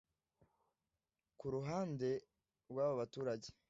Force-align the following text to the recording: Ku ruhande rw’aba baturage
Ku 1.39 1.45
ruhande 1.55 2.09
rw’aba 2.69 2.99
baturage 2.99 3.47